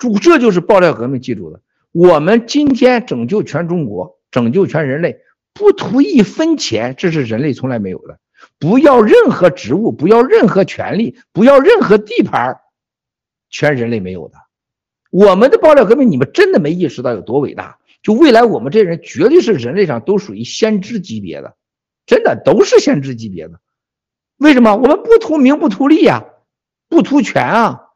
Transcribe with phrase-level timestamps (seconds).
[0.00, 1.60] 主这就是爆料革命，记住了，
[1.92, 5.20] 我们今天拯救全中国，拯救全人类，
[5.52, 8.18] 不图一分钱，这是人类从来没有的。
[8.58, 12.58] 不要任何职务，不要任何权利，不要任何地盘，
[13.50, 14.36] 全人类没有的。
[15.10, 17.78] 我们的爆料革命，你们真的没意识到有多伟大。
[18.02, 21.56] 就未来我们这人绝对是人类上都属于先知级别的，
[22.06, 23.60] 真的都是先知级别的。
[24.38, 24.74] 为什么？
[24.76, 26.24] 我们不图名不图利啊，
[26.88, 27.89] 不图权啊。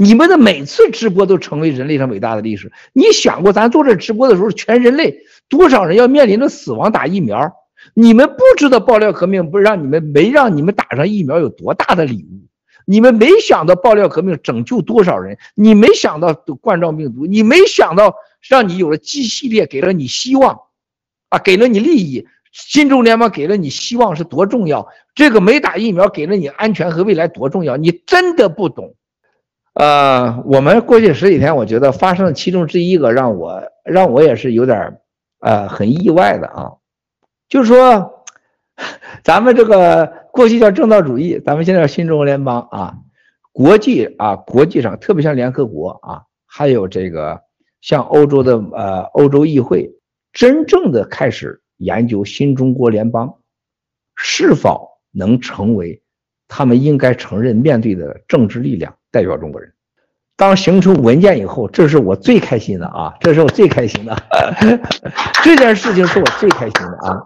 [0.00, 2.70] 你们的每次直播都成为人类上伟大的历史。
[2.92, 7.52] 你想过咱做这直播的时候，全人类多少人要面临着死亡打疫苗？
[7.94, 12.46] 你们不知道爆料革命不是让你们没让你们打上疫苗有多大的礼物？
[12.84, 15.36] 你们没想到爆料革命拯救多少人？
[15.54, 17.26] 你没想到冠状病毒？
[17.26, 18.14] 你没想到
[18.48, 20.60] 让你有了 G 系列，给了你希望，
[21.28, 22.26] 啊，给了你利益。
[22.52, 24.88] 新中联邦给了你希望是多重要？
[25.14, 27.76] 这个没打疫苗给了你安全和未来多重要？
[27.76, 28.94] 你真的不懂。
[29.74, 34.98] 呃，我们过去十几天，我觉得发生了其中之一个让我让我也是有点
[35.40, 36.72] 呃很意外的啊，
[37.48, 38.24] 就是说
[39.22, 42.94] 咱们这个过去叫正道主义，咱们现在叫新中国联邦啊，
[43.52, 47.40] 国际啊国际上特别像联合国啊，还有这个
[47.80, 49.92] 像欧洲的呃欧洲议会，
[50.32, 53.32] 真正的开始研究新中国联邦
[54.16, 56.02] 是否能成为
[56.48, 58.97] 他们应该承认面对的政治力量。
[59.10, 59.72] 代表中国人，
[60.36, 63.14] 当形成文件以后，这是我最开心的啊！
[63.20, 64.16] 这是我最开心的，
[65.42, 67.20] 这件事情是我最开心的啊！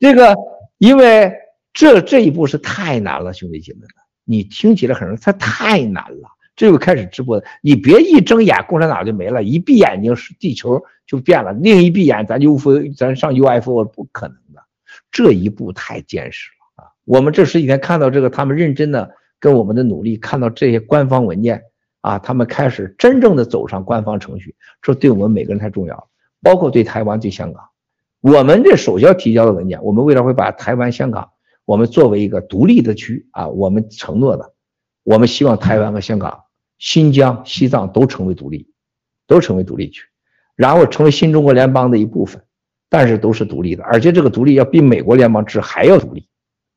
[0.00, 0.34] 这个，
[0.78, 1.32] 因为
[1.72, 3.88] 这这一步是太难了，兄弟姐妹们，
[4.24, 6.28] 你听起来很容易，它太难了。
[6.56, 12.58] 这就开始直播，你别一睁眼共产党就没了，一闭眼睛是地球就变了，另一闭眼咱就
[12.96, 14.62] 咱上 UFO 不可能的，
[15.10, 16.90] 这一步太坚实了啊！
[17.04, 19.14] 我们这十几天看到这个，他们认真的。
[19.42, 21.64] 跟我们的努力，看到这些官方文件
[22.00, 26.08] 啊，他们开始真正的走上官方程序，这对我们每个人太重要，
[26.40, 27.64] 包括对台湾、对香港。
[28.20, 31.30] 我们这首先提交的文件，我们未来会把台湾、香港，
[31.64, 34.54] 我们作为一个独立的区啊，我们承诺的，
[35.02, 36.44] 我们希望台湾和香港、
[36.78, 38.70] 新疆、西藏都成为独立，
[39.26, 40.04] 都成为独立区，
[40.54, 42.40] 然后成为新中国联邦的一部分，
[42.88, 46.28] 但是都是独立的，而且这个独立要比美国联邦制还要独立，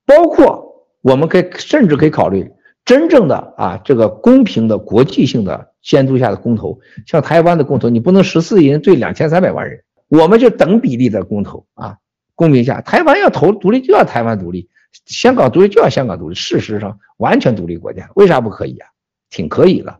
[0.07, 0.64] 包括。
[1.05, 2.51] 我们可以甚至可以考虑
[2.83, 11.97] 真正的啊，这个公平的国际性的监督下的公投，像台湾的公投，你不能十四亿人对两千三百万人，我们就等比例的公投啊，
[12.33, 14.67] 公平下，台湾要投独立就要台湾独立，
[15.05, 18.87] 香港独立就要香港独立，事实上完全独立国家，为啥不可以啊？
[19.29, 19.99] 挺可以的，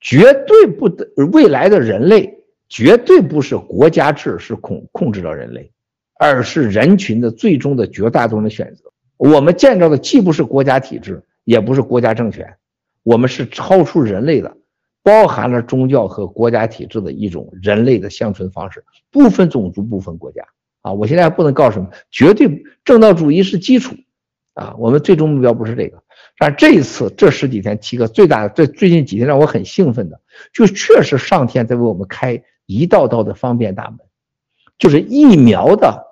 [0.00, 5.72] 绝对不得，未来的人类绝对不是国家制是控控制着人类，
[6.16, 8.92] 而是人群的最终的绝大多数的选择。
[9.18, 12.56] 我们建造的既不是国家体制，也不是国家政权，
[13.02, 14.56] 我们是超出人类的，
[15.02, 20.44] 包含了宗教和国家体制的一种人类的相存方式，不分种族，不分国家
[20.82, 20.92] 啊！
[20.92, 23.96] 我现在还不能告诉什么，绝对正道主义是基础
[24.54, 24.76] 啊！
[24.78, 26.02] 我们最终目标不是这个，
[26.38, 30.20] 但这一次这十几天，七个最大的，这最近几天让我很兴奋的，
[30.52, 33.98] 就确实上天在为我们开一道道的方便大门，
[34.78, 36.07] 就是疫苗的。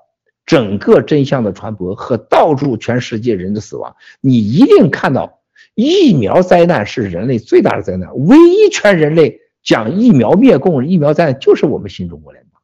[0.47, 5.41] 整个真相的传播和导致全世界人的死亡，你一定看到
[5.75, 8.15] 疫苗灾难是人类最大的灾难。
[8.15, 12.63] 唯一全人类讲疫苗灭共、疫苗灾难，就是我们新中国联邦，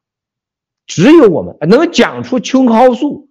[0.87, 3.27] 只有我们能讲出青蒿素、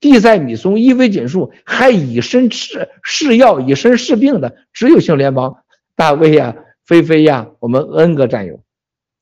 [0.00, 5.58] 地塞米松、伊非菌素，还以身试试药、以身试病的，只有新联邦。
[5.94, 6.56] 大卫呀、
[6.86, 8.60] 菲菲呀，我们 N 个战友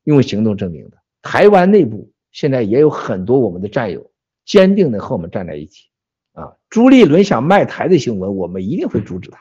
[0.04, 0.98] 用行动证明的。
[1.20, 4.11] 台湾内部现在也有很多我们的战友。
[4.44, 5.88] 坚定的和我们站在一起，
[6.32, 9.38] 啊，朱立伦想卖台的新闻，我们一定会阻止他。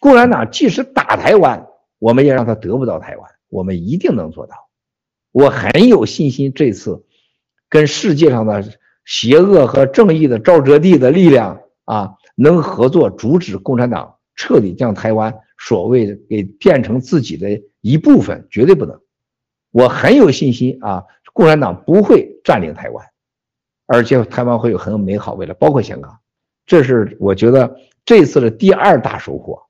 [0.00, 1.66] 共产党即使打台湾，
[1.98, 4.54] 我们也让他得不到台湾，我们一定能做到。
[5.32, 7.04] 我很有信心，这次
[7.68, 8.64] 跟世界上的
[9.04, 19.00] 邪恶和正义的沼泽地的力量啊，能合作阻止共产党彻底将台湾所谓给变成自己的一部分，绝对不能。
[19.70, 23.06] 我很有信心啊，共产党不会占领台湾。
[23.86, 26.18] 而且台湾会有很美好未来，包括香港，
[26.66, 29.64] 这是我觉得这次的第二大收获。